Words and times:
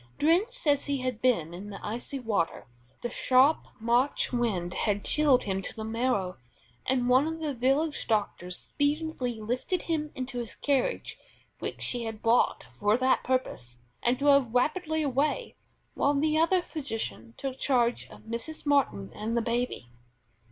Drenched 0.17 0.65
as 0.65 0.85
he 0.85 1.01
had 1.01 1.21
been 1.21 1.53
in 1.53 1.69
the 1.69 1.79
icy 1.85 2.17
river, 2.17 2.65
the 3.01 3.09
sharp 3.11 3.67
March 3.79 4.33
wind 4.33 4.73
had 4.73 5.05
chilled 5.05 5.43
him 5.43 5.61
to 5.61 5.75
the 5.75 5.83
marrow, 5.83 6.37
and 6.87 7.07
one 7.07 7.27
of 7.27 7.39
the 7.39 7.53
village 7.53 8.07
doctors 8.07 8.55
speedily 8.57 9.39
lifted 9.39 9.83
him 9.83 10.09
into 10.15 10.39
his 10.39 10.55
carriage 10.55 11.19
which 11.59 11.85
he 11.85 12.05
had 12.05 12.23
brought 12.23 12.65
for 12.79 12.97
that 12.97 13.23
purpose, 13.23 13.77
and 14.01 14.17
drove 14.17 14.55
rapidly 14.55 15.03
away, 15.03 15.55
while 15.93 16.15
the 16.15 16.35
other 16.35 16.63
physician 16.63 17.35
took 17.37 17.59
charge 17.59 18.09
of 18.09 18.21
Mrs. 18.21 18.65
Martin 18.65 19.11
and 19.13 19.37
the 19.37 19.41
baby. 19.43 19.89